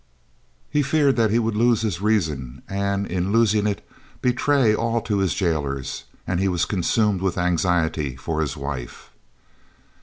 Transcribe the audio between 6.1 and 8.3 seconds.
and he was consumed with anxiety